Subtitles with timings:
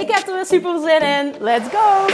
[0.00, 1.34] Ik heb er weer super zin in.
[1.40, 2.06] Let's go!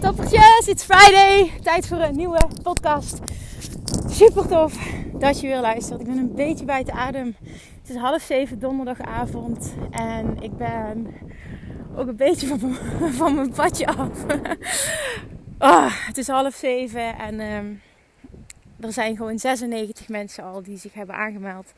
[0.00, 1.50] Toppertjes, it's Friday.
[1.62, 3.18] Tijd voor een nieuwe podcast.
[4.06, 4.74] Super tof
[5.12, 6.00] dat je weer luistert.
[6.00, 7.36] Ik ben een beetje buiten adem.
[7.80, 11.06] Het is half zeven donderdagavond en ik ben
[11.98, 12.74] ook een beetje van,
[13.20, 14.24] van mijn padje af.
[15.58, 17.80] oh, het is half zeven en um,
[18.80, 21.72] er zijn gewoon 96 mensen al die zich hebben aangemeld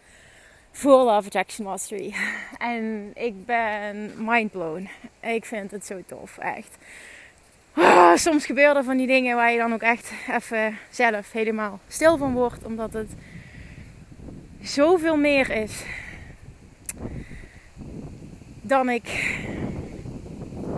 [0.71, 2.15] voor Love Attraction Mastery.
[2.59, 4.89] En ik ben mindblown.
[5.21, 6.77] Ik vind het zo tof, echt.
[7.77, 11.81] Oh, soms gebeuren er van die dingen waar je dan ook echt even zelf helemaal
[11.89, 12.65] stil van wordt.
[12.65, 13.11] Omdat het
[14.63, 15.85] zoveel meer is
[18.63, 19.39] dan ik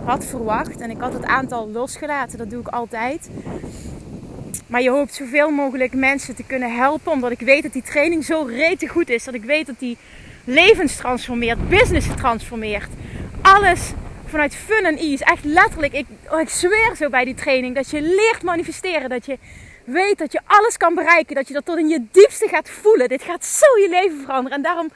[0.05, 0.81] had verwacht.
[0.81, 3.29] En ik had het aantal losgelaten, dat doe ik altijd.
[4.67, 7.11] Maar je hoopt zoveel mogelijk mensen te kunnen helpen.
[7.11, 9.23] Omdat ik weet dat die training zo rete goed is.
[9.23, 9.97] Dat ik weet dat die
[10.43, 12.89] levens transformeert, business transformeert.
[13.41, 13.91] Alles
[14.25, 15.25] vanuit fun en ease.
[15.25, 17.75] Echt letterlijk, ik, oh, ik zweer zo bij die training.
[17.75, 19.09] Dat je leert manifesteren.
[19.09, 19.37] Dat je
[19.85, 21.35] weet dat je alles kan bereiken.
[21.35, 23.07] Dat je dat tot in je diepste gaat voelen.
[23.07, 24.57] Dit gaat zo je leven veranderen.
[24.57, 24.89] En daarom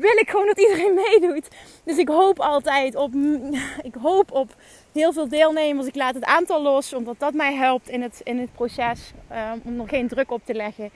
[0.00, 1.48] wil ik gewoon dat iedereen meedoet.
[1.84, 3.12] Dus ik hoop altijd op,
[3.90, 4.54] ik hoop op
[4.92, 5.86] heel veel deelnemers.
[5.86, 9.12] Ik laat het aantal los, omdat dat mij helpt in het, in het proces.
[9.32, 10.90] Um, om er geen druk op te leggen.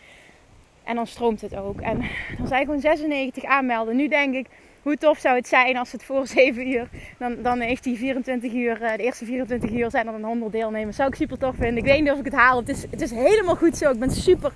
[0.85, 1.81] En dan stroomt het ook.
[1.81, 2.01] En
[2.41, 3.97] er zijn gewoon 96 aanmelden.
[3.97, 4.47] Nu denk ik,
[4.83, 6.89] hoe tof zou het zijn als het voor 7 uur,
[7.19, 10.53] dan, dan heeft die 24 uur, eh, de eerste 24 uur zijn er dan 100
[10.53, 10.97] deelnemers.
[10.97, 11.77] Zou ik super tof vinden.
[11.77, 12.59] Ik weet niet of ik het haal.
[12.59, 13.91] Het is, het is helemaal goed zo.
[13.91, 14.53] Ik ben super,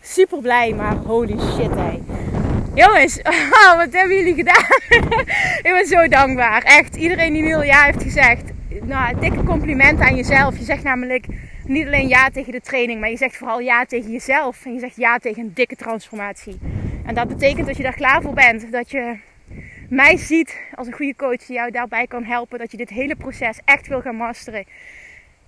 [0.00, 0.72] super blij.
[0.72, 2.45] Maar holy shit, hé.
[2.76, 3.18] Jongens,
[3.52, 4.64] oh, wat hebben jullie gedaan?
[5.66, 6.62] ik ben zo dankbaar.
[6.62, 8.42] Echt, iedereen die nu al ja heeft gezegd.
[8.82, 10.58] Nou, dikke compliment aan jezelf.
[10.58, 11.26] Je zegt namelijk
[11.64, 14.64] niet alleen ja tegen de training, maar je zegt vooral ja tegen jezelf.
[14.64, 16.58] En je zegt ja tegen een dikke transformatie.
[17.06, 18.72] En dat betekent dat je daar klaar voor bent.
[18.72, 19.16] Dat je
[19.88, 22.58] mij ziet als een goede coach die jou daarbij kan helpen.
[22.58, 24.64] Dat je dit hele proces echt wil gaan masteren.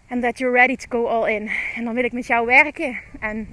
[0.07, 1.51] En dat you're ready to go all in.
[1.77, 2.99] En dan wil ik met jou werken.
[3.21, 3.49] En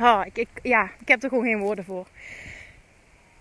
[0.00, 2.06] oh, ik, ik, ja, ik heb er gewoon geen woorden voor.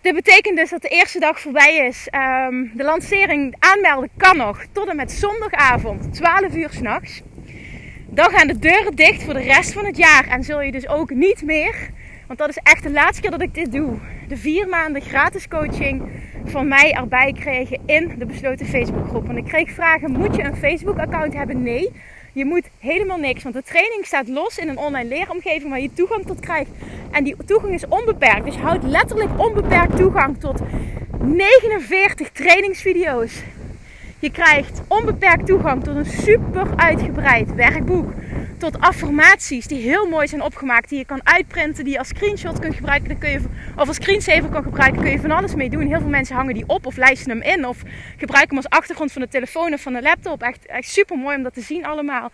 [0.02, 2.08] Dit betekent dus dat de eerste dag voorbij is.
[2.48, 7.22] Um, de lancering aanmelden kan nog tot en met zondagavond, 12 uur s'nachts.
[8.08, 10.28] Dan gaan de deuren dicht voor de rest van het jaar.
[10.28, 11.90] En zul je dus ook niet meer,
[12.28, 15.48] want dat is echt de laatste keer dat ik dit doe, de vier maanden gratis
[15.48, 16.10] coaching
[16.46, 19.26] van mij erbij kregen in de besloten Facebookgroep.
[19.26, 21.64] Want ik kreeg vragen: moet je een Facebook-account hebben?
[21.64, 21.92] Nee.
[22.40, 25.94] Je moet helemaal niks, want de training staat los in een online leeromgeving waar je
[25.94, 26.70] toegang tot krijgt.
[27.12, 28.46] En die toegang is onbeperkt.
[28.46, 30.60] Dus je houdt letterlijk onbeperkt toegang tot
[31.22, 33.42] 49 trainingsvideo's.
[34.20, 38.12] Je krijgt onbeperkt toegang tot een super uitgebreid werkboek.
[38.60, 40.90] Tot affirmaties die heel mooi zijn opgemaakt.
[40.90, 43.10] Die je kan uitprinten, die je als screenshot kunt gebruiken.
[43.10, 43.40] Dan kun je,
[43.76, 45.88] of als screensaver kan gebruiken, kun je van alles mee doen.
[45.88, 47.66] Heel veel mensen hangen die op of lijsten hem in.
[47.66, 47.78] Of
[48.18, 50.42] gebruiken hem als achtergrond van de telefoon of van de laptop.
[50.42, 52.32] Echt, echt super mooi om dat te zien allemaal.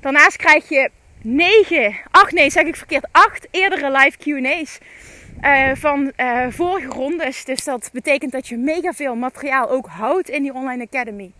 [0.00, 0.90] Daarnaast krijg je
[1.22, 4.78] 9, 8 nee zeg ik verkeerd, 8 eerdere live Q&A's.
[5.42, 7.44] Uh, van uh, vorige rondes.
[7.44, 11.32] Dus dat betekent dat je mega veel materiaal ook houdt in die Online Academy.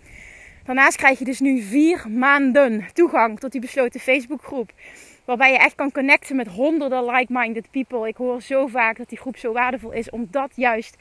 [0.64, 4.72] Daarnaast krijg je dus nu vier maanden toegang tot die besloten Facebookgroep.
[5.25, 8.08] Waarbij je echt kan connecten met honderden like-minded people.
[8.08, 10.11] Ik hoor zo vaak dat die groep zo waardevol is.
[10.11, 10.96] Omdat juist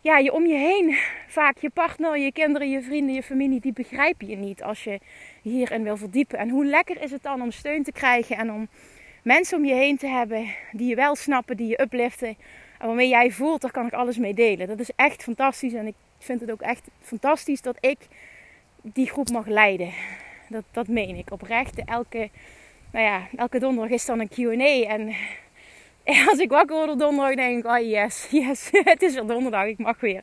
[0.00, 0.96] ja, je om je heen
[1.26, 4.98] vaak je partner, je kinderen, je vrienden, je familie, die begrijpen je niet als je
[5.42, 6.38] hierin wil verdiepen.
[6.38, 8.68] En hoe lekker is het dan om steun te krijgen en om
[9.22, 12.36] mensen om je heen te hebben die je wel snappen, die je upliften.
[12.78, 14.66] En waarmee jij voelt, daar kan ik alles mee delen.
[14.66, 15.72] Dat is echt fantastisch.
[15.72, 17.98] En ik vind het ook echt fantastisch dat ik
[18.82, 19.92] die groep mag leiden.
[20.48, 21.84] Dat, dat meen ik oprecht.
[21.84, 22.30] Elke,
[22.92, 24.88] nou ja, elke donderdag is dan een QA.
[24.88, 25.14] En
[26.30, 29.64] als ik wakker word op donderdag, denk ik: oh yes, yes, het is weer donderdag,
[29.64, 30.22] ik mag weer.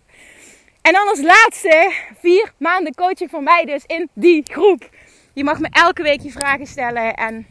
[0.82, 4.90] En dan als laatste vier maanden coaching van mij dus in die groep.
[5.34, 7.14] Je mag me elke week je vragen stellen.
[7.14, 7.48] En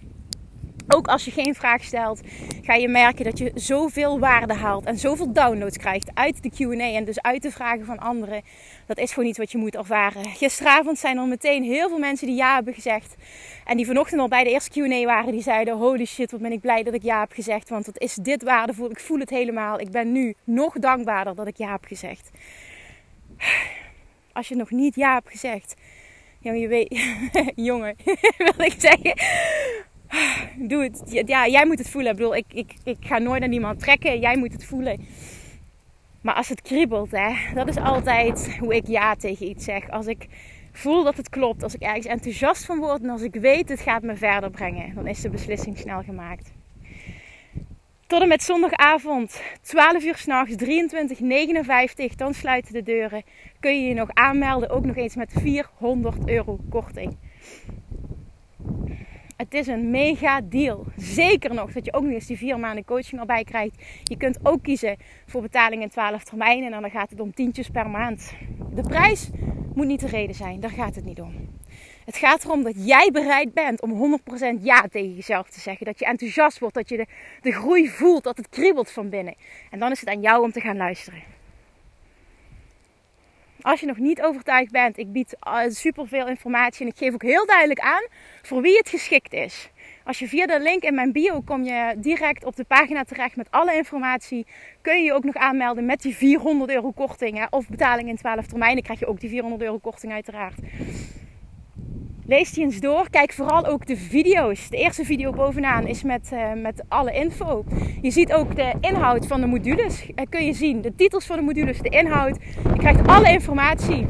[0.88, 2.20] Ook als je geen vraag stelt,
[2.62, 6.94] ga je merken dat je zoveel waarde haalt en zoveel downloads krijgt uit de QA
[6.94, 8.42] en dus uit de vragen van anderen.
[8.86, 10.24] Dat is gewoon iets wat je moet ervaren.
[10.24, 13.14] Gisteravond zijn er meteen heel veel mensen die ja hebben gezegd.
[13.64, 16.52] En die vanochtend al bij de eerste QA waren, die zeiden: Holy shit, wat ben
[16.52, 17.68] ik blij dat ik ja heb gezegd.
[17.68, 18.90] Want wat is dit waardevol?
[18.90, 19.80] Ik voel het helemaal.
[19.80, 22.30] Ik ben nu nog dankbaarder dat ik ja heb gezegd.
[24.32, 25.74] Als je nog niet ja hebt gezegd,
[26.54, 27.00] je weet,
[27.70, 27.96] jongen,
[28.56, 29.14] wil ik zeggen
[30.56, 31.26] Doe het.
[31.26, 32.10] Ja, jij moet het voelen.
[32.10, 34.20] Ik bedoel, ik, ik, ik ga nooit naar niemand trekken.
[34.20, 35.06] Jij moet het voelen.
[36.20, 39.90] Maar als het kriebelt, hè, dat is altijd hoe ik ja tegen iets zeg.
[39.90, 40.26] Als ik
[40.72, 43.80] voel dat het klopt, als ik ergens enthousiast van word en als ik weet het
[43.80, 46.52] gaat me verder brengen, dan is de beslissing snel gemaakt.
[48.06, 50.54] Tot en met zondagavond, 12 uur s'nachts,
[52.10, 53.22] 23,59, dan sluiten de deuren.
[53.60, 57.16] Kun je je nog aanmelden, ook nog eens met 400 euro korting.
[59.36, 60.84] Het is een mega deal.
[60.96, 63.82] Zeker nog dat je ook nog eens die vier maanden coaching erbij krijgt.
[64.02, 64.96] Je kunt ook kiezen
[65.26, 66.72] voor betaling in 12 termijnen.
[66.72, 68.32] En dan gaat het om tientjes per maand.
[68.74, 69.30] De prijs
[69.74, 70.60] moet niet de reden zijn.
[70.60, 71.34] Daar gaat het niet om.
[72.04, 74.18] Het gaat erom dat jij bereid bent om
[74.58, 75.86] 100% ja tegen jezelf te zeggen.
[75.86, 77.06] Dat je enthousiast wordt, dat je de,
[77.40, 79.34] de groei voelt, dat het kriebelt van binnen.
[79.70, 81.22] En dan is het aan jou om te gaan luisteren.
[83.66, 87.22] Als je nog niet overtuigd bent, ik bied uh, superveel informatie en ik geef ook
[87.22, 88.06] heel duidelijk aan
[88.42, 89.70] voor wie het geschikt is.
[90.04, 93.36] Als je via de link in mijn bio kom je direct op de pagina terecht
[93.36, 94.46] met alle informatie.
[94.80, 97.38] Kun je je ook nog aanmelden met die 400 euro korting.
[97.38, 97.44] Hè?
[97.50, 100.58] Of betaling in 12 termijnen krijg je ook die 400 euro korting uiteraard.
[102.28, 103.10] Lees die eens door.
[103.10, 104.68] Kijk vooral ook de video's.
[104.68, 107.64] De eerste video bovenaan is met, uh, met alle info.
[108.02, 110.06] Je ziet ook de inhoud van de modules.
[110.06, 110.80] Uh, kun je zien.
[110.80, 112.38] De titels van de modules, de inhoud.
[112.72, 114.06] Je krijgt alle informatie.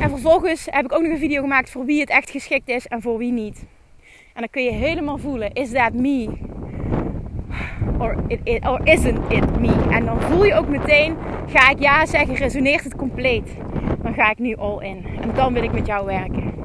[0.00, 2.86] En vervolgens heb ik ook nog een video gemaakt voor wie het echt geschikt is
[2.86, 3.64] en voor wie niet.
[4.34, 6.28] En dan kun je helemaal voelen: is that me?
[7.98, 9.86] Or, it, it, or isn't it me?
[9.90, 11.16] En dan voel je ook meteen:
[11.46, 13.56] ga ik ja zeggen, resoneert het compleet?
[14.02, 15.04] Dan ga ik nu all in.
[15.20, 16.63] En dan wil ik met jou werken.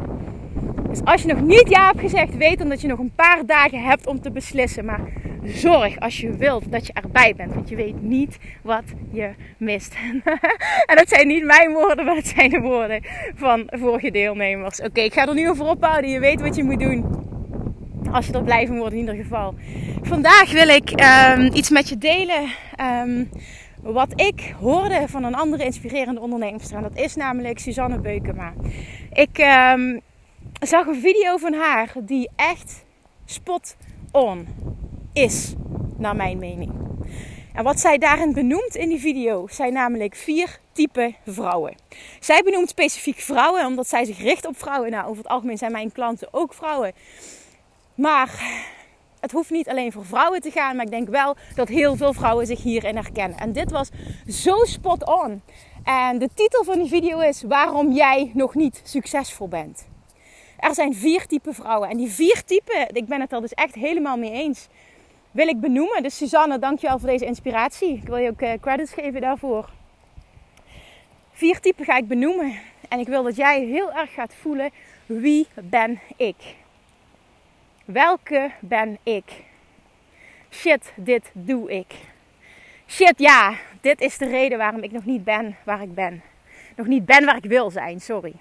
[0.90, 3.46] Dus als je nog niet ja hebt gezegd, weet dan dat je nog een paar
[3.46, 4.86] dagen hebt om te beslissen.
[4.86, 5.02] Maar
[5.44, 7.54] zorg als je wilt dat je erbij bent.
[7.54, 9.96] Want je weet niet wat je mist.
[10.90, 13.02] en dat zijn niet mijn woorden, maar dat zijn de woorden
[13.36, 14.82] van vorige deelnemers.
[14.82, 16.10] Oké, ik ga er nu over ophouden.
[16.10, 17.28] Je weet wat je moet doen.
[18.12, 19.56] Als je er blij van wordt in ieder geval.
[20.02, 20.92] Vandaag wil ik
[21.38, 22.44] um, iets met je delen.
[23.04, 23.30] Um,
[23.82, 26.62] wat ik hoorde van een andere inspirerende ondernemer.
[26.74, 28.54] En dat is namelijk Suzanne Beukema.
[29.14, 29.38] Ik
[29.74, 30.02] um,
[30.60, 32.86] zag een video van haar die echt
[33.26, 33.76] spot
[34.12, 34.48] on
[35.14, 35.54] is,
[35.98, 36.72] naar mijn mening.
[37.54, 41.76] En wat zij daarin benoemt in die video zijn namelijk vier typen vrouwen.
[42.20, 44.92] Zij benoemt specifiek vrouwen omdat zij zich richt op vrouwen.
[44.92, 46.94] Nou, over het algemeen zijn mijn klanten ook vrouwen.
[47.96, 48.42] Maar
[49.20, 52.14] het hoeft niet alleen voor vrouwen te gaan, maar ik denk wel dat heel veel
[52.14, 53.38] vrouwen zich hierin herkennen.
[53.38, 53.90] En dit was
[54.28, 55.42] zo spot on.
[55.84, 59.88] En de titel van die video is Waarom jij nog niet succesvol bent.
[60.60, 61.90] Er zijn vier typen vrouwen.
[61.90, 64.68] En die vier typen, ik ben het er dus echt helemaal mee eens,
[65.32, 66.04] wil ik benoemen.
[66.04, 67.94] Dus Suzanne, dankjewel voor deze inspiratie.
[67.94, 69.70] Ik wil je ook uh, credits geven daarvoor.
[71.32, 72.60] Vier typen ga ik benoemen.
[72.90, 74.70] En ik wil dat jij heel erg gaat voelen,
[75.06, 76.36] wie ben ik?
[77.86, 79.44] Welke ben ik?
[80.50, 81.94] Shit, dit doe ik.
[82.88, 86.22] Shit, ja, dit is de reden waarom ik nog niet ben waar ik ben.
[86.76, 88.34] Nog niet ben waar ik wil zijn, sorry.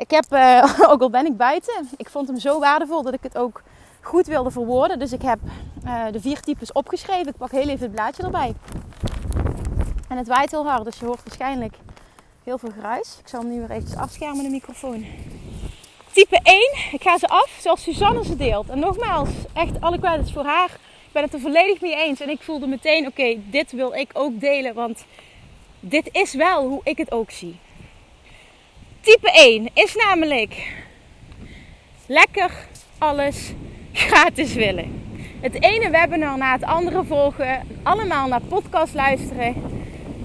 [0.00, 3.22] Ik heb, uh, ook al ben ik buiten, ik vond hem zo waardevol dat ik
[3.22, 3.62] het ook
[4.00, 4.98] goed wilde verwoorden.
[4.98, 5.38] Dus ik heb
[5.84, 7.28] uh, de vier types opgeschreven.
[7.28, 8.54] Ik pak heel even het blaadje erbij.
[10.08, 11.74] En het waait heel hard, dus je hoort waarschijnlijk
[12.44, 13.16] heel veel geruis.
[13.20, 15.04] Ik zal hem nu weer eventjes afschermen, de microfoon.
[16.12, 16.58] Type 1,
[16.92, 18.68] ik ga ze af zoals Suzanne ze deelt.
[18.68, 20.70] En nogmaals, echt alle credits voor haar.
[21.06, 22.20] Ik ben het er volledig mee eens.
[22.20, 24.74] En ik voelde meteen, oké, dit wil ik ook delen.
[24.74, 25.04] Want
[25.80, 27.58] dit is wel hoe ik het ook zie.
[29.02, 30.72] Type 1 is namelijk
[32.06, 32.50] lekker
[32.98, 33.52] alles
[33.92, 35.02] gratis willen.
[35.40, 39.54] Het ene webinar na het andere volgen, allemaal naar podcast luisteren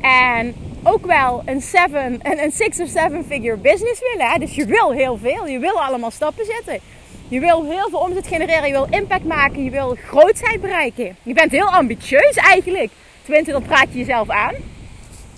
[0.01, 4.39] en ook wel een, seven, een, een six of seven figure business willen.
[4.39, 6.79] Dus je wil heel veel, je wil allemaal stappen zetten.
[7.27, 11.15] Je wil heel veel omzet genereren, je wil impact maken, je wil grootheid bereiken.
[11.23, 12.91] Je bent heel ambitieus eigenlijk.
[13.23, 14.55] Tenminste, dat praat je jezelf aan.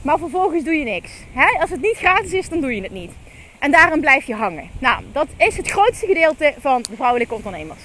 [0.01, 1.11] Maar vervolgens doe je niks.
[1.33, 1.59] Hè?
[1.59, 3.11] Als het niet gratis is, dan doe je het niet.
[3.59, 4.69] En daarom blijf je hangen.
[4.79, 7.81] Nou, dat is het grootste gedeelte van vrouwelijke ondernemers.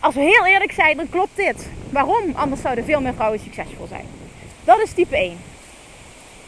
[0.00, 1.66] Als we heel eerlijk zijn, dan klopt dit.
[1.90, 2.32] Waarom?
[2.34, 4.04] Anders zouden veel meer vrouwen succesvol zijn.
[4.64, 5.38] Dat is type 1.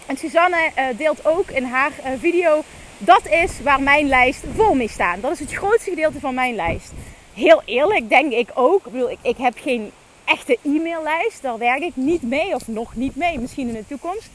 [0.07, 2.63] En Suzanne uh, deelt ook in haar uh, video,
[2.99, 5.23] dat is waar mijn lijst vol mee staat.
[5.23, 6.93] Dat is het grootste gedeelte van mijn lijst.
[7.35, 8.87] heel eerlijk denk ik ook.
[8.87, 9.91] Ik bedoel, ik, ik heb geen
[10.25, 11.43] echte e-maillijst.
[11.43, 13.39] Daar werk ik niet mee of nog niet mee.
[13.39, 14.31] Misschien in de toekomst.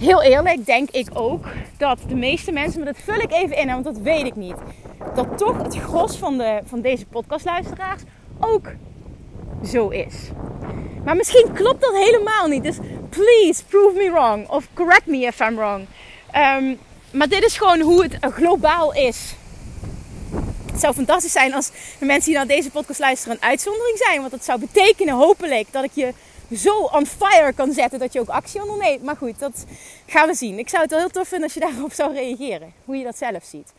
[0.00, 3.66] Heel eerlijk denk ik ook dat de meeste mensen, maar dat vul ik even in,
[3.66, 4.54] want dat weet ik niet.
[5.14, 8.02] Dat toch het gros van, de, van deze podcastluisteraars
[8.40, 8.66] ook
[9.66, 10.14] zo is.
[11.04, 12.62] Maar misschien klopt dat helemaal niet.
[12.62, 12.76] Dus
[13.08, 14.48] please prove me wrong.
[14.48, 15.86] Of correct me if I'm wrong.
[16.36, 16.78] Um,
[17.10, 19.34] maar dit is gewoon hoe het globaal is.
[20.70, 24.18] Het zou fantastisch zijn als de mensen die naar deze podcast luisteren een uitzondering zijn.
[24.18, 26.12] Want dat zou betekenen hopelijk dat ik je
[26.56, 29.02] zo on fire kan zetten dat je ook actie onderneemt.
[29.02, 29.64] Maar goed, dat
[30.06, 30.58] gaan we zien.
[30.58, 32.72] Ik zou het wel heel tof vinden als je daarop zou reageren.
[32.84, 33.72] Hoe je dat zelf ziet.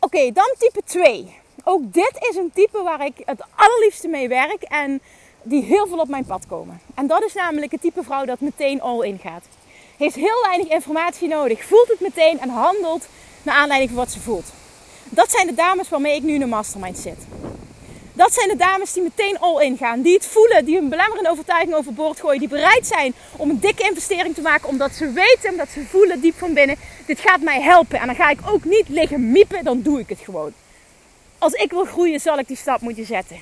[0.00, 1.36] Oké, dan type 2.
[1.64, 5.00] Ook dit is een type waar ik het allerliefste mee werk en
[5.42, 6.80] die heel veel op mijn pad komen.
[6.94, 9.44] En dat is namelijk het type vrouw dat meteen all in gaat.
[9.96, 13.08] Heeft heel weinig informatie nodig, voelt het meteen en handelt
[13.42, 14.52] naar aanleiding van wat ze voelt.
[15.04, 17.18] Dat zijn de dames waarmee ik nu in een mastermind zit.
[18.18, 20.02] Dat zijn de dames die meteen all in gaan.
[20.02, 22.38] Die het voelen, die hun belemmerende overtuiging overboord gooien.
[22.38, 24.68] Die bereid zijn om een dikke investering te maken.
[24.68, 26.76] Omdat ze weten, omdat ze voelen diep van binnen.
[27.06, 28.00] Dit gaat mij helpen.
[28.00, 30.52] En dan ga ik ook niet liggen miepen, dan doe ik het gewoon.
[31.38, 33.40] Als ik wil groeien, zal ik die stap moeten zetten.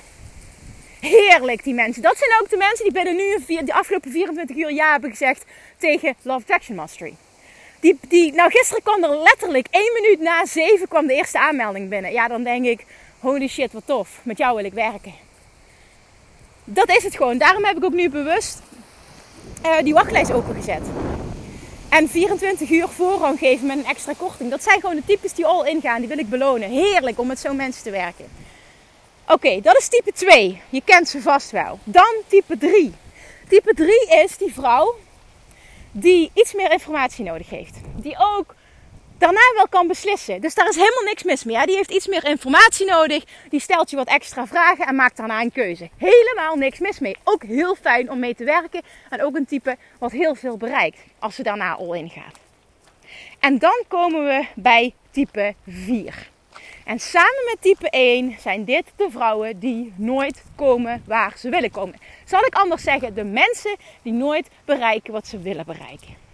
[0.99, 2.01] Heerlijk, die mensen.
[2.01, 5.45] Dat zijn ook de mensen die binnen nu de afgelopen 24 uur ja hebben gezegd
[5.77, 7.15] tegen Love Attraction Mastery.
[7.79, 11.89] Die, die, nou, gisteren kwam er letterlijk één minuut na zeven kwam de eerste aanmelding
[11.89, 12.11] binnen.
[12.11, 12.85] Ja, dan denk ik,
[13.19, 14.19] holy shit, wat tof.
[14.23, 15.13] Met jou wil ik werken.
[16.63, 17.37] Dat is het gewoon.
[17.37, 18.61] Daarom heb ik ook nu bewust
[19.65, 20.81] uh, die wachtlijst opengezet.
[21.89, 24.49] En 24 uur voorrang geven met een extra korting.
[24.49, 25.99] Dat zijn gewoon de types die all in gaan.
[25.99, 26.69] Die wil ik belonen.
[26.69, 28.25] Heerlijk om met zo'n mensen te werken.
[29.27, 30.61] Oké, dat is type 2.
[30.69, 31.79] Je kent ze vast wel.
[31.83, 32.93] Dan type 3.
[33.49, 34.95] Type 3 is die vrouw
[35.91, 37.75] die iets meer informatie nodig heeft.
[37.95, 38.55] Die ook
[39.17, 40.41] daarna wel kan beslissen.
[40.41, 41.65] Dus daar is helemaal niks mis mee.
[41.65, 43.23] Die heeft iets meer informatie nodig.
[43.49, 45.89] Die stelt je wat extra vragen en maakt daarna een keuze.
[45.97, 47.17] Helemaal niks mis mee.
[47.23, 48.81] Ook heel fijn om mee te werken.
[49.09, 52.39] En ook een type wat heel veel bereikt als ze daarna all in gaat.
[53.39, 56.29] En dan komen we bij type 4.
[56.85, 61.71] En samen met type 1 zijn dit de vrouwen die nooit komen waar ze willen
[61.71, 61.99] komen.
[62.25, 66.26] Zal ik anders zeggen, de mensen die nooit bereiken wat ze willen bereiken.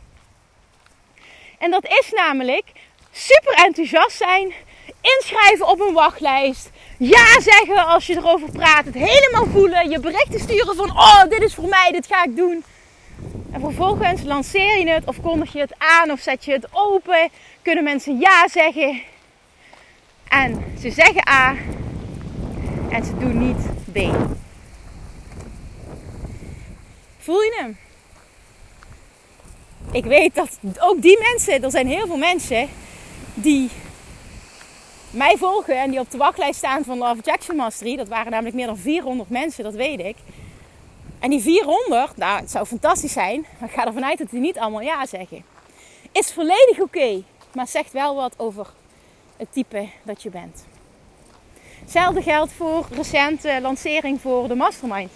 [1.63, 2.63] En dat is namelijk
[3.11, 4.53] super enthousiast zijn,
[5.01, 10.39] inschrijven op een wachtlijst, ja zeggen als je erover praat, het helemaal voelen, je berichten
[10.39, 12.63] sturen van oh dit is voor mij, dit ga ik doen.
[13.51, 17.29] En vervolgens lanceer je het of kondig je het aan of zet je het open,
[17.61, 19.01] kunnen mensen ja zeggen
[20.27, 21.55] en ze zeggen A
[22.89, 23.97] en ze doen niet B.
[27.17, 27.82] Voel je hem?
[29.93, 32.69] Ik weet dat ook die mensen, er zijn heel veel mensen
[33.33, 33.69] die
[35.11, 37.95] mij volgen en die op de wachtlijst staan van Love Jackson Mastery.
[37.95, 40.15] Dat waren namelijk meer dan 400 mensen, dat weet ik.
[41.19, 44.39] En die 400, nou het zou fantastisch zijn, maar ik ga ervan uit dat die
[44.39, 45.45] niet allemaal ja zeggen.
[46.11, 47.23] Is volledig oké,
[47.53, 48.67] maar zegt wel wat over
[49.37, 50.65] het type dat je bent.
[51.79, 55.11] Hetzelfde geldt voor recente lancering voor de Mastermind.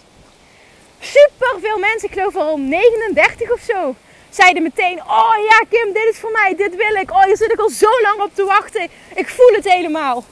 [1.00, 3.96] Super veel mensen, ik geloof al 39 of zo,
[4.29, 7.12] zeiden meteen: Oh ja, Kim, dit is voor mij, dit wil ik.
[7.12, 8.88] Oh, hier zit ik al zo lang op te wachten.
[9.15, 10.24] Ik voel het helemaal.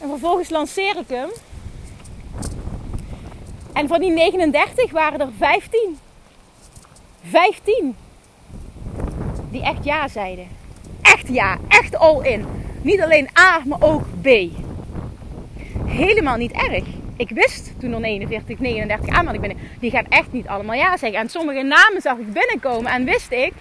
[0.00, 1.30] En vervolgens lanceer ik hem.
[3.72, 5.98] En van die 39 waren er 15.
[7.30, 7.96] 15
[9.50, 10.48] die echt ja zeiden.
[11.02, 12.46] Echt ja, echt all in.
[12.82, 14.28] Niet alleen A, maar ook B.
[15.84, 16.84] Helemaal niet erg.
[17.20, 19.68] Ik wist toen er 49, 39 aanmeldingen binnen.
[19.80, 21.18] Die gaan echt niet allemaal ja zeggen.
[21.18, 23.52] En sommige namen zag ik binnenkomen en wist ik.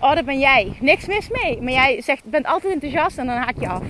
[0.00, 0.72] Oh, dat ben jij.
[0.80, 1.62] Niks mis mee.
[1.62, 3.82] Maar jij zegt, bent altijd enthousiast en dan haak je af.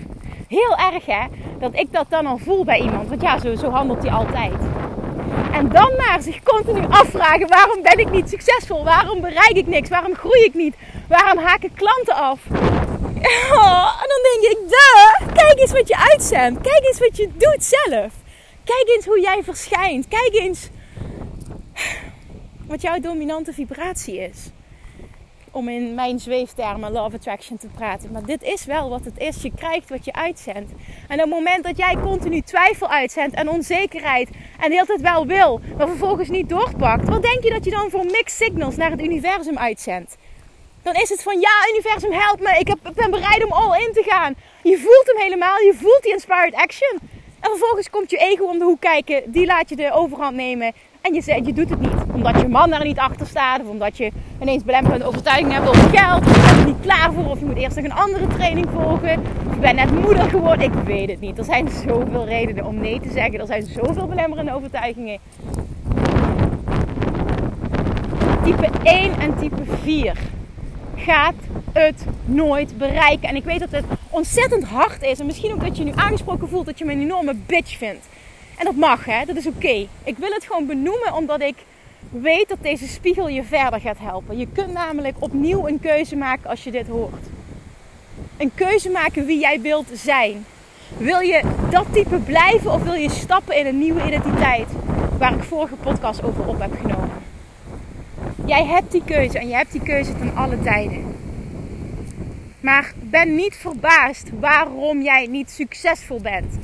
[0.48, 1.26] Heel erg hè,
[1.58, 3.08] dat ik dat dan al voel bij iemand.
[3.08, 4.52] Want ja, zo, zo handelt hij altijd.
[5.52, 8.84] En dan maar zich continu afvragen: waarom ben ik niet succesvol?
[8.84, 9.88] Waarom bereik ik niks?
[9.88, 10.74] Waarom groei ik niet?
[11.08, 12.40] Waarom haken klanten af?
[13.52, 16.60] Oh, en dan denk ik, duh, kijk eens wat je uitzendt.
[16.60, 18.12] Kijk eens wat je doet zelf.
[18.64, 20.08] Kijk eens hoe jij verschijnt.
[20.08, 20.68] Kijk eens
[22.66, 24.50] wat jouw dominante vibratie is.
[25.50, 28.12] Om in mijn zweeftermen Love Attraction te praten.
[28.12, 29.42] Maar dit is wel wat het is.
[29.42, 30.72] Je krijgt wat je uitzendt.
[31.08, 34.28] En op het moment dat jij continu twijfel uitzendt en onzekerheid
[34.60, 37.90] en hele tijd wel wil, maar vervolgens niet doorpakt, wat denk je dat je dan
[37.90, 40.16] voor mixed signals naar het universum uitzendt?
[40.82, 42.58] Dan is het van ja, universum help me.
[42.58, 44.34] Ik, ik ben bereid om all in te gaan.
[44.62, 45.58] Je voelt hem helemaal.
[45.58, 46.98] Je voelt die inspired action.
[47.44, 49.22] En vervolgens komt je ego om de hoek kijken.
[49.26, 50.72] Die laat je de overhand nemen.
[51.00, 53.60] En je, zegt, je doet het niet omdat je man daar niet achter staat.
[53.60, 54.10] Of omdat je
[54.40, 56.26] ineens belemmerende overtuiging hebt over geld.
[56.26, 57.30] Of je bent er niet klaar voor.
[57.30, 59.22] Of je moet eerst nog een andere training volgen.
[59.46, 60.64] Of je bent net moeder geworden.
[60.64, 61.38] Ik weet het niet.
[61.38, 63.40] Er zijn zoveel redenen om nee te zeggen.
[63.40, 65.18] Er zijn zoveel belemmerende overtuigingen.
[68.44, 70.16] Type 1 en type 4
[71.04, 71.34] gaat
[71.72, 73.28] het nooit bereiken.
[73.28, 75.18] En ik weet dat het ontzettend hard is.
[75.18, 78.06] En misschien ook dat je nu aangesproken voelt dat je me een enorme bitch vindt.
[78.58, 79.24] En dat mag, hè?
[79.24, 79.86] dat is oké.
[80.04, 81.54] Ik wil het gewoon benoemen omdat ik
[82.10, 84.38] weet dat deze spiegel je verder gaat helpen.
[84.38, 87.26] Je kunt namelijk opnieuw een keuze maken als je dit hoort.
[88.36, 90.44] Een keuze maken wie jij wilt zijn.
[90.96, 94.68] Wil je dat type blijven of wil je stappen in een nieuwe identiteit?
[95.18, 97.03] Waar ik vorige podcast over op heb genomen.
[98.46, 101.14] Jij hebt die keuze en je hebt die keuze ten alle tijden.
[102.60, 106.54] Maar ben niet verbaasd waarom jij niet succesvol bent.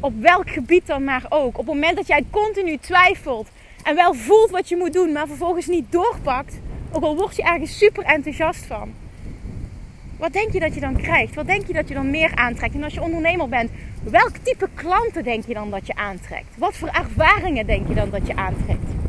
[0.00, 1.58] Op welk gebied dan maar ook.
[1.58, 3.48] Op het moment dat jij continu twijfelt
[3.82, 6.60] en wel voelt wat je moet doen, maar vervolgens niet doorpakt,
[6.92, 8.92] ook al word je ergens super enthousiast van.
[10.16, 11.34] Wat denk je dat je dan krijgt?
[11.34, 12.74] Wat denk je dat je dan meer aantrekt?
[12.74, 13.70] En als je ondernemer bent,
[14.02, 16.58] welk type klanten denk je dan dat je aantrekt?
[16.58, 19.01] Wat voor ervaringen denk je dan dat je aantrekt?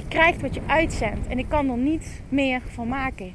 [0.00, 3.32] Je krijgt wat je uitzendt en ik kan er niet meer van maken.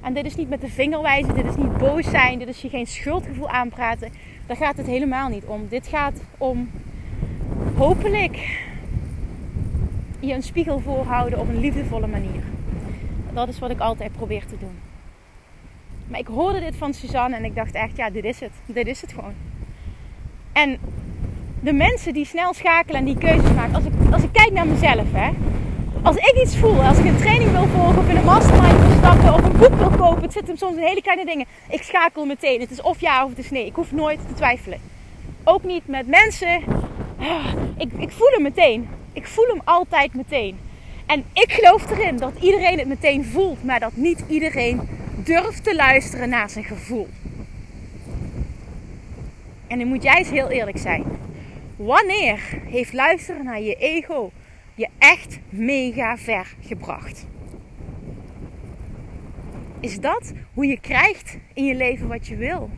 [0.00, 2.62] En dit is niet met de vinger wijzen, dit is niet boos zijn, dit is
[2.62, 4.12] je geen schuldgevoel aanpraten.
[4.46, 5.68] Daar gaat het helemaal niet om.
[5.68, 6.70] Dit gaat om
[7.76, 8.60] hopelijk
[10.20, 12.42] je een spiegel voorhouden op een liefdevolle manier.
[13.32, 14.78] Dat is wat ik altijd probeer te doen.
[16.08, 18.52] Maar ik hoorde dit van Suzanne en ik dacht echt, ja, dit is het.
[18.66, 19.34] Dit is het gewoon.
[20.52, 20.78] En
[21.60, 24.66] de mensen die snel schakelen en die keuzes maken, als ik, als ik kijk naar
[24.66, 25.30] mezelf, hè,
[26.02, 28.96] als ik iets voel, als ik een training wil volgen of in een mastermind wil
[28.98, 31.46] stappen of een boek wil kopen, het zit hem soms in hele kleine dingen.
[31.68, 32.60] Ik schakel meteen.
[32.60, 33.66] Het is of ja of het is nee.
[33.66, 34.80] Ik hoef nooit te twijfelen.
[35.44, 36.62] Ook niet met mensen.
[37.18, 38.88] Ah, ik, ik voel hem meteen.
[39.12, 40.58] Ik voel hem altijd meteen.
[41.06, 44.88] En ik geloof erin dat iedereen het meteen voelt, maar dat niet iedereen
[45.24, 47.08] durft te luisteren naar zijn gevoel.
[49.66, 51.04] En dan moet jij eens heel eerlijk zijn.
[51.76, 52.40] Wanneer
[52.70, 54.30] heeft luisteren naar je ego
[54.80, 57.26] je echt mega ver gebracht?
[59.80, 62.70] Is dat hoe je krijgt in je leven wat je wil?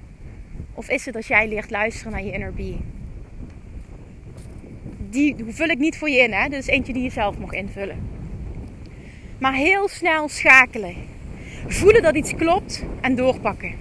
[0.74, 2.80] Of is het als jij leert luisteren naar je inner being?
[5.10, 6.48] Die vul ik niet voor je in, hè?
[6.48, 8.08] Is eentje die je zelf mag invullen.
[9.38, 10.94] Maar heel snel schakelen.
[11.66, 13.74] Voelen dat iets klopt en doorpakken.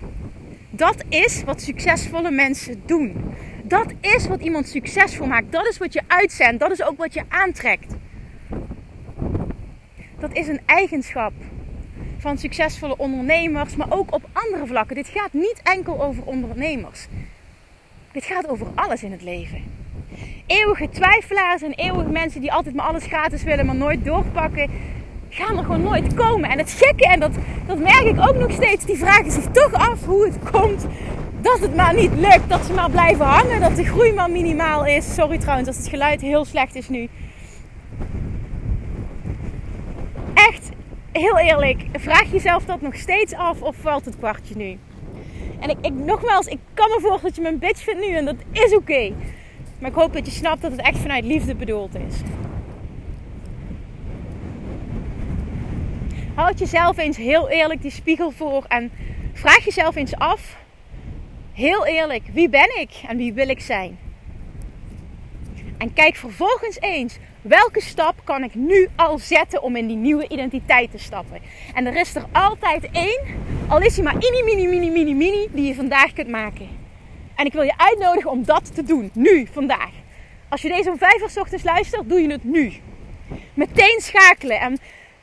[0.69, 3.15] Dat is wat succesvolle mensen doen.
[3.63, 5.51] Dat is wat iemand succesvol maakt.
[5.51, 6.59] Dat is wat je uitzendt.
[6.59, 7.99] Dat is ook wat je aantrekt.
[10.21, 11.33] Dat is een eigenschap
[12.17, 14.95] van succesvolle ondernemers, maar ook op andere vlakken.
[14.95, 17.07] Dit gaat niet enkel over ondernemers.
[18.11, 19.63] Dit gaat over alles in het leven.
[20.45, 24.69] Eeuwige twijfelaars en eeuwige mensen die altijd maar alles gratis willen, maar nooit doorpakken,
[25.29, 26.49] gaan er gewoon nooit komen.
[26.49, 27.31] En het gekke, en dat,
[27.67, 30.85] dat merk ik ook nog steeds, die vragen zich toch af hoe het komt
[31.41, 32.49] dat het maar niet lukt.
[32.49, 35.13] Dat ze maar blijven hangen, dat de groei maar minimaal is.
[35.13, 37.09] Sorry trouwens als het geluid heel slecht is nu.
[40.33, 40.69] Echt,
[41.11, 44.79] heel eerlijk, vraag jezelf dat nog steeds af of valt het kwartje nu?
[45.59, 48.15] En ik, ik nogmaals, ik kan me voorstellen dat je me een bitch vindt nu
[48.15, 49.13] en dat is oké.
[49.79, 52.15] Maar ik hoop dat je snapt dat het echt vanuit liefde bedoeld is.
[56.35, 58.91] Houd jezelf eens heel eerlijk die spiegel voor en
[59.33, 60.57] vraag jezelf eens af,
[61.53, 63.99] heel eerlijk, wie ben ik en wie wil ik zijn?
[65.77, 70.27] En kijk vervolgens eens welke stap kan ik nu al zetten om in die nieuwe
[70.27, 71.41] identiteit te stappen.
[71.73, 73.21] En er is er altijd één,
[73.67, 76.67] al is hij maar mini, mini, mini, mini, mini, die je vandaag kunt maken.
[77.35, 79.91] En ik wil je uitnodigen om dat te doen, nu, vandaag.
[80.49, 82.73] Als je deze om vijf uur s ochtends luistert, doe je het nu.
[83.53, 84.59] Meteen schakelen.
[84.59, 84.77] En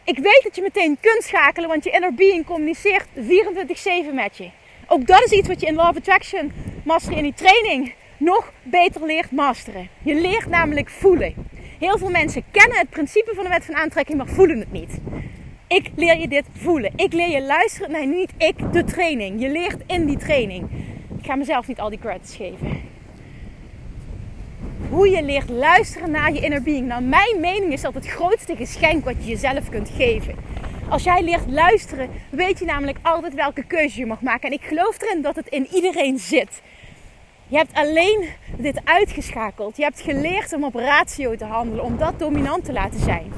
[0.04, 4.50] ik weet dat je meteen kunt schakelen, want je inner being communiceert 24-7 met je.
[4.86, 6.52] Ook dat is iets wat je in Love Attraction
[6.84, 9.88] Mastery in die training nog beter leert masteren.
[10.02, 11.34] Je leert namelijk voelen.
[11.78, 14.98] Heel veel mensen kennen het principe van de wet van aantrekking, maar voelen het niet.
[15.68, 16.92] Ik leer je dit voelen.
[16.96, 17.90] Ik leer je luisteren.
[17.90, 19.40] Nee, niet ik, de training.
[19.40, 20.70] Je leert in die training.
[21.18, 22.80] Ik ga mezelf niet al die credits geven.
[24.90, 26.86] Hoe je leert luisteren naar je inner being.
[26.86, 30.34] Nou, mijn mening is dat het grootste geschenk wat je jezelf kunt geven.
[30.88, 34.48] Als jij leert luisteren, weet je namelijk altijd welke keuze je mag maken.
[34.50, 36.62] En ik geloof erin dat het in iedereen zit.
[37.50, 39.76] Je hebt alleen dit uitgeschakeld.
[39.76, 43.32] Je hebt geleerd om op ratio te handelen, om dat dominant te laten zijn.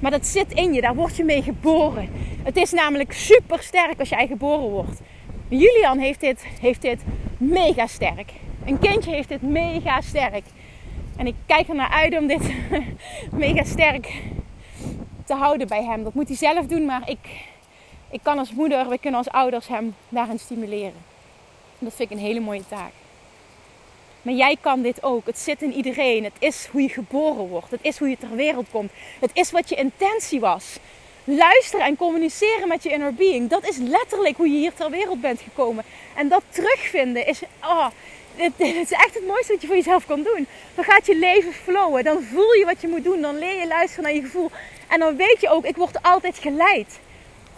[0.00, 2.08] Maar dat zit in je, daar word je mee geboren.
[2.42, 5.00] Het is namelijk super sterk als jij geboren wordt.
[5.48, 7.02] Julian heeft dit, heeft dit
[7.36, 8.32] mega sterk.
[8.64, 10.44] Een kindje heeft dit mega sterk.
[11.16, 12.42] En ik kijk er naar uit om dit
[13.32, 14.22] mega sterk
[15.24, 16.04] te houden bij hem.
[16.04, 17.18] Dat moet hij zelf doen, maar ik,
[18.10, 21.08] ik kan als moeder, we kunnen als ouders hem daarin stimuleren.
[21.78, 22.92] Dat vind ik een hele mooie taak.
[24.22, 25.26] Maar jij kan dit ook.
[25.26, 26.24] Het zit in iedereen.
[26.24, 27.70] Het is hoe je geboren wordt.
[27.70, 28.92] Het is hoe je ter wereld komt.
[29.20, 30.78] Het is wat je intentie was.
[31.24, 33.48] Luisteren en communiceren met je inner being.
[33.50, 35.84] Dat is letterlijk hoe je hier ter wereld bent gekomen.
[36.14, 37.42] En dat terugvinden is.
[37.62, 37.86] Oh,
[38.36, 40.46] het, is echt het mooiste wat je voor jezelf kan doen.
[40.74, 42.04] Dan gaat je leven flowen.
[42.04, 43.20] Dan voel je wat je moet doen.
[43.20, 44.50] Dan leer je luisteren naar je gevoel.
[44.88, 46.98] En dan weet je ook, ik word altijd geleid.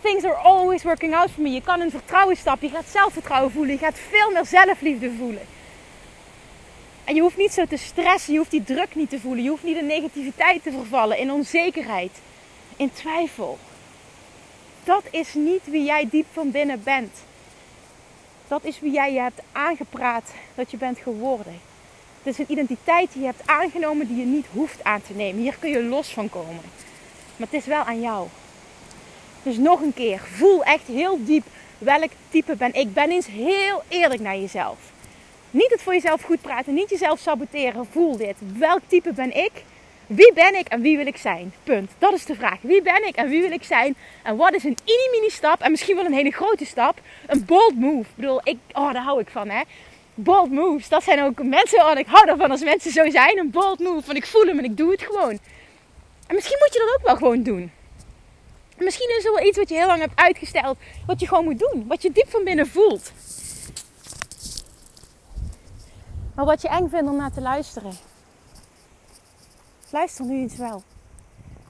[0.01, 1.51] Things are always working out for me.
[1.51, 2.69] Je kan in vertrouwen stappen.
[2.69, 3.73] Je gaat zelfvertrouwen voelen.
[3.73, 5.43] Je gaat veel meer zelfliefde voelen.
[7.05, 8.33] En je hoeft niet zo te stressen.
[8.33, 9.45] Je hoeft die druk niet te voelen.
[9.45, 11.19] Je hoeft niet in negativiteit te vervallen.
[11.19, 12.11] In onzekerheid.
[12.77, 13.59] In twijfel.
[14.85, 17.19] Dat is niet wie jij diep van binnen bent.
[18.49, 21.61] Dat is wie jij je hebt aangepraat dat je bent geworden.
[22.23, 25.43] Het is een identiteit die je hebt aangenomen die je niet hoeft aan te nemen.
[25.43, 26.61] Hier kun je los van komen.
[27.37, 28.29] Maar het is wel aan jou.
[29.43, 31.45] Dus nog een keer, voel echt heel diep
[31.79, 32.93] welk type ben ik.
[32.93, 34.92] Ben eens heel eerlijk naar jezelf.
[35.53, 37.87] Niet het voor jezelf goed praten, niet jezelf saboteren.
[37.91, 38.37] Voel dit.
[38.59, 39.51] Welk type ben ik?
[40.07, 41.53] Wie ben ik en wie wil ik zijn?
[41.63, 41.91] Punt.
[41.99, 42.59] Dat is de vraag.
[42.61, 43.95] Wie ben ik en wie wil ik zijn?
[44.23, 47.01] En wat is een mini-mini stap en misschien wel een hele grote stap?
[47.27, 48.09] Een bold move.
[48.09, 49.63] Ik bedoel, ik, oh, daar hou ik van, hè.
[50.15, 53.39] Bold moves, dat zijn ook mensen, oh, ik hou ervan als mensen zo zijn.
[53.39, 55.39] Een bold move, van ik voel hem en ik doe het gewoon.
[56.27, 57.71] En misschien moet je dat ook wel gewoon doen.
[58.77, 61.59] misschien is er wel iets wat je heel lang hebt uitgesteld, wat je gewoon moet
[61.59, 61.85] doen.
[61.89, 63.13] Wat je diep van binnen voelt.
[66.35, 67.93] Maar wat je eng vindt om naar te luisteren.
[69.91, 70.83] Luister nu eens wel.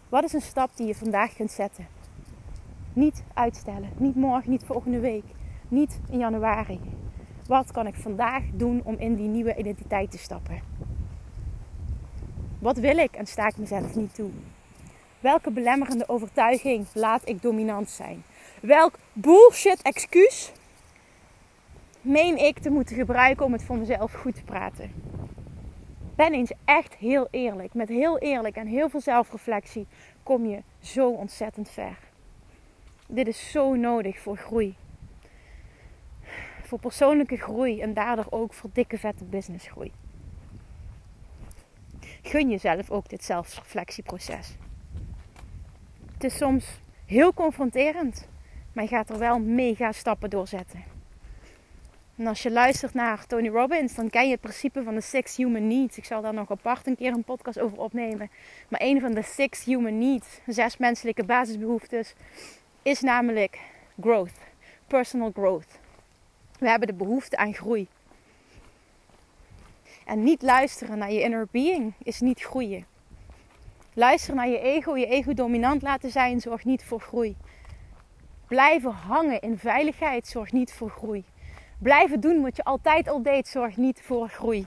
[0.08, 1.86] Wat is een stap die je vandaag kunt zetten?
[2.92, 3.90] Niet uitstellen.
[3.96, 5.24] Niet morgen, niet volgende week.
[5.68, 6.80] Niet in januari.
[7.46, 10.62] Wat kan ik vandaag doen om in die nieuwe identiteit te stappen?
[12.58, 14.30] Wat wil ik en sta ik mezelf niet toe?
[15.20, 18.22] Welke belemmerende overtuiging laat ik dominant zijn?
[18.60, 20.52] Welk bullshit excuus
[22.02, 24.92] meen ik te moeten gebruiken om het voor mezelf goed te praten?
[26.14, 27.74] Ben eens echt heel eerlijk.
[27.74, 29.86] Met heel eerlijk en heel veel zelfreflectie
[30.22, 31.98] kom je zo ontzettend ver.
[33.06, 34.76] Dit is zo nodig voor groei.
[36.62, 39.92] Voor persoonlijke groei en daardoor ook voor dikke vette businessgroei.
[42.22, 44.56] Gun jezelf ook dit zelfreflectieproces.
[46.12, 48.28] Het is soms heel confronterend,
[48.72, 50.84] maar je gaat er wel mega stappen doorzetten.
[52.16, 55.36] En als je luistert naar Tony Robbins, dan ken je het principe van de Six
[55.36, 55.96] Human Needs.
[55.96, 58.30] Ik zal daar nog apart een keer een podcast over opnemen.
[58.68, 62.14] Maar een van de Six Human Needs, zes menselijke basisbehoeftes,
[62.82, 63.58] is namelijk
[64.00, 64.38] growth.
[64.86, 65.80] Personal growth.
[66.58, 67.88] We hebben de behoefte aan groei.
[70.04, 72.86] En niet luisteren naar je inner being is niet groeien.
[73.92, 77.36] Luisteren naar je ego, je ego dominant laten zijn, zorgt niet voor groei.
[78.46, 81.24] Blijven hangen in veiligheid zorgt niet voor groei.
[81.82, 84.66] Blijven doen wat je altijd al deed zorgt niet voor groei.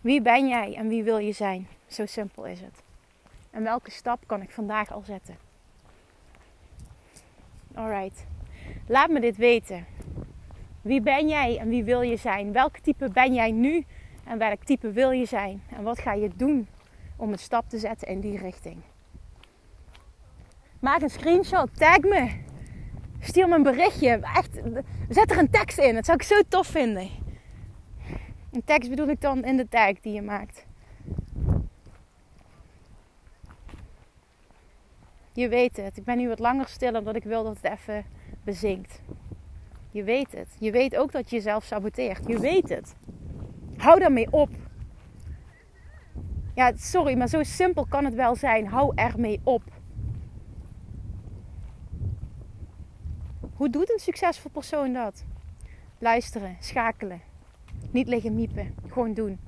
[0.00, 1.68] Wie ben jij en wie wil je zijn?
[1.86, 2.82] Zo simpel is het.
[3.50, 5.36] En welke stap kan ik vandaag al zetten?
[7.74, 8.26] Alright.
[8.88, 9.86] Laat me dit weten.
[10.82, 12.52] Wie ben jij en wie wil je zijn?
[12.52, 13.84] Welk type ben jij nu
[14.24, 15.62] en welk type wil je zijn?
[15.76, 16.68] En wat ga je doen
[17.16, 18.82] om een stap te zetten in die richting?
[20.80, 22.44] Maak een screenshot, tag me.
[23.20, 24.08] Stuur me een berichtje.
[24.08, 24.60] Echt,
[25.08, 25.94] zet er een tekst in.
[25.94, 27.08] Dat zou ik zo tof vinden.
[28.52, 30.66] Een tekst bedoel ik dan in de tag die je maakt.
[35.32, 35.96] Je weet het.
[35.96, 38.04] Ik ben nu wat langer stil omdat ik wil dat het even
[38.44, 39.00] bezinkt.
[39.90, 40.48] Je weet het.
[40.58, 42.26] Je weet ook dat je jezelf saboteert.
[42.26, 42.94] Je weet het.
[43.76, 44.50] Hou daarmee op.
[46.54, 48.66] Ja, sorry, maar zo simpel kan het wel zijn.
[48.66, 49.62] Hou ermee op.
[53.56, 55.24] Hoe doet een succesvol persoon dat?
[55.98, 57.20] Luisteren, schakelen.
[57.90, 58.74] Niet liggen miepen.
[58.88, 59.38] Gewoon doen.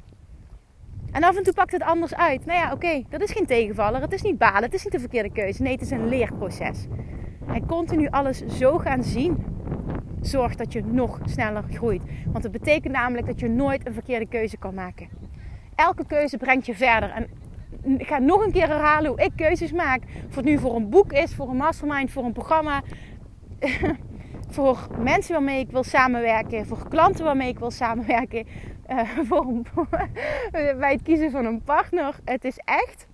[1.12, 2.47] En af en toe pakt het anders uit.
[2.47, 4.01] Nou ja, oké, dat is geen tegenvaller.
[4.01, 4.62] Het is niet balen.
[4.62, 5.62] Het is niet de verkeerde keuze.
[5.62, 6.87] Nee, het is een leerproces.
[7.47, 9.44] En continu alles zo gaan zien,
[10.21, 12.03] zorgt dat je nog sneller groeit.
[12.27, 15.09] Want het betekent namelijk dat je nooit een verkeerde keuze kan maken.
[15.75, 17.11] Elke keuze brengt je verder.
[17.11, 17.29] En
[17.99, 20.03] ik ga nog een keer herhalen hoe ik keuzes maak.
[20.29, 22.83] Of het nu voor een boek is, voor een mastermind, voor een programma.
[24.55, 28.47] voor mensen waarmee ik wil samenwerken, voor klanten waarmee ik wil samenwerken,
[28.90, 29.62] uh, voor
[30.53, 32.14] bij het kiezen van een partner.
[32.25, 33.07] Het is echt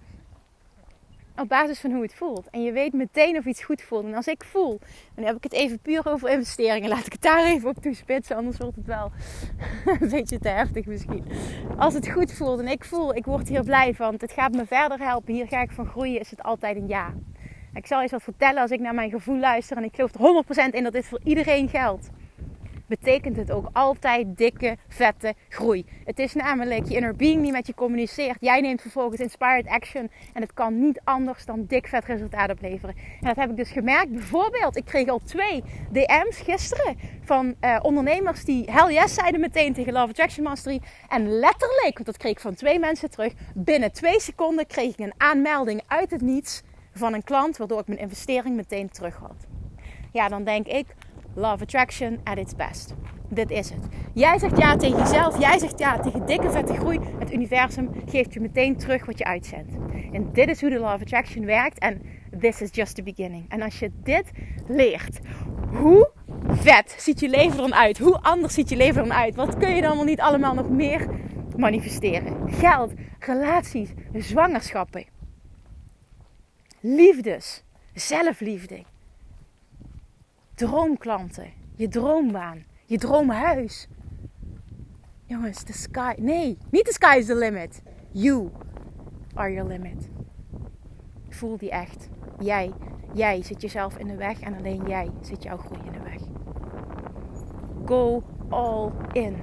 [1.37, 2.51] op basis van hoe het voelt.
[2.51, 4.05] En je weet meteen of iets goed voelt.
[4.05, 4.79] En als ik voel,
[5.15, 6.89] dan heb ik het even puur over investeringen.
[6.89, 9.13] Laat ik het daar even op toespitsen, anders wordt het wel
[10.01, 11.25] een beetje te heftig misschien.
[11.77, 14.67] Als het goed voelt en ik voel, ik word hier blij van, het gaat me
[14.67, 17.15] verder helpen, hier ga ik van groeien, is het altijd een ja.
[17.75, 20.69] Ik zal eens wat vertellen als ik naar mijn gevoel luister en ik geloof er
[20.71, 22.11] 100% in dat dit voor iedereen geldt
[22.87, 25.85] betekent het ook altijd dikke, vette groei.
[26.05, 28.37] Het is namelijk je inner being die met je communiceert.
[28.41, 30.11] Jij neemt vervolgens inspired action.
[30.33, 32.95] En het kan niet anders dan dik vet resultaat opleveren.
[33.21, 34.11] En dat heb ik dus gemerkt.
[34.11, 39.73] Bijvoorbeeld, ik kreeg al twee DM's gisteren van uh, ondernemers die hell yes zeiden meteen
[39.73, 40.81] tegen Love Attraction Mastery.
[41.09, 43.33] En letterlijk, want dat kreeg ik van twee mensen terug.
[43.55, 46.63] Binnen twee seconden kreeg ik een aanmelding uit het niets
[46.95, 47.57] van een klant.
[47.57, 49.47] Waardoor ik mijn investering meteen terug had.
[50.13, 50.87] Ja, dan denk ik,
[51.35, 52.95] Love Attraction at its best.
[53.29, 53.87] Dit is het.
[54.13, 55.39] Jij zegt ja tegen jezelf.
[55.39, 57.01] Jij zegt ja tegen dikke vette groei.
[57.19, 59.73] Het universum geeft je meteen terug wat je uitzendt.
[60.13, 61.79] En dit is hoe de Love Attraction werkt.
[61.79, 62.03] En
[62.41, 63.51] this is just the beginning.
[63.51, 64.31] En als je dit
[64.69, 65.21] leert,
[65.73, 66.11] hoe
[66.49, 67.99] vet ziet je leven dan uit?
[67.99, 69.35] Hoe anders ziet je leven dan uit?
[69.35, 71.09] Wat kun je dan niet allemaal nog meer
[71.57, 72.51] manifesteren?
[72.51, 75.05] Geld, relaties, zwangerschappen,
[76.87, 77.63] liefdes,
[77.95, 78.85] zelfliefde
[80.55, 83.89] droomklanten, je droombaan, je droomhuis.
[85.25, 86.15] Jongens, the sky.
[86.19, 87.83] Nee, niet the sky is the limit.
[88.11, 88.51] You
[89.35, 90.09] are your limit.
[91.29, 92.09] Voel die echt.
[92.39, 92.73] Jij,
[93.13, 96.21] jij zit jezelf in de weg en alleen jij zit jouw groei in de weg.
[97.85, 99.37] Go all in.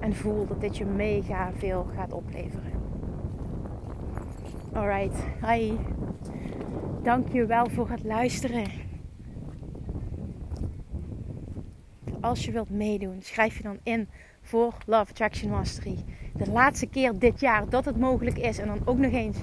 [0.00, 2.72] En voel dat dit je mega veel gaat opleveren.
[4.72, 5.72] Alright, hi.
[7.04, 8.84] Dank je wel voor het luisteren.
[12.24, 14.08] als je wilt meedoen, schrijf je dan in
[14.42, 16.04] voor Love Attraction Mastery.
[16.34, 18.58] De laatste keer dit jaar dat het mogelijk is.
[18.58, 19.36] En dan ook nog eens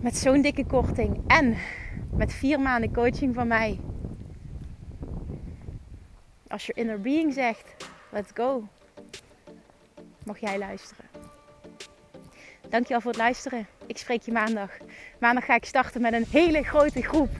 [0.00, 1.20] met zo'n dikke korting.
[1.26, 1.56] En
[2.10, 3.80] met vier maanden coaching van mij.
[6.48, 7.76] Als je inner being zegt,
[8.12, 8.68] let's go.
[10.24, 11.04] Mag jij luisteren.
[12.68, 13.66] Dankjewel voor het luisteren.
[13.86, 14.70] Ik spreek je maandag.
[15.20, 17.30] Maandag ga ik starten met een hele grote groep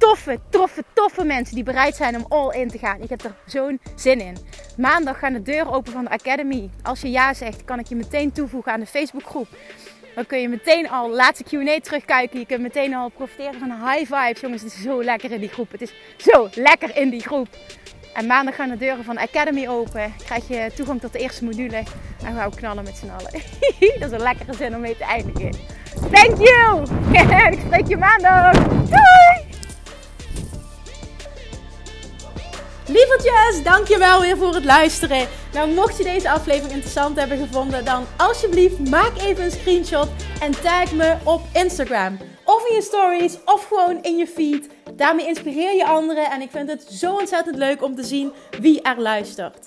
[0.00, 3.02] toffe, toffe, toffe mensen die bereid zijn om all in te gaan.
[3.02, 4.36] Ik heb er zo'n zin in.
[4.76, 6.70] Maandag gaan de deuren open van de Academy.
[6.82, 9.48] Als je ja zegt, kan ik je meteen toevoegen aan de Facebookgroep.
[10.14, 12.38] Dan kun je meteen al laatste Q&A terugkijken.
[12.38, 14.40] Je kunt meteen al profiteren van high vibes.
[14.40, 15.72] Jongens, het is zo lekker in die groep.
[15.72, 17.48] Het is zo lekker in die groep.
[18.14, 20.14] En maandag gaan de deuren van de Academy open.
[20.24, 21.76] Krijg je toegang tot de eerste module.
[22.24, 23.32] En gaan we knallen met z'n allen.
[24.00, 25.79] Dat is een lekkere zin om mee te eindigen.
[25.90, 26.82] Thank you!
[27.52, 28.52] ik spreek je maandag.
[28.68, 29.48] Doei!
[32.86, 35.28] Lievertjes, dankjewel weer voor het luisteren.
[35.52, 40.08] Nou, mocht je deze aflevering interessant hebben gevonden, dan alsjeblieft maak even een screenshot
[40.40, 42.18] en tag me op Instagram.
[42.44, 44.68] Of in je stories, of gewoon in je feed.
[44.94, 48.82] Daarmee inspireer je anderen en ik vind het zo ontzettend leuk om te zien wie
[48.82, 49.66] er luistert.